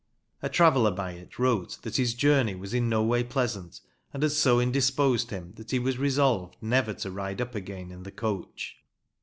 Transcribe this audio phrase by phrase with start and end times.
[0.41, 3.79] A traveller by it wrote that his journey was no way pleasant,
[4.11, 8.01] and had so indisposed him that he was resolved never to ride up again in
[8.01, 8.77] the coach.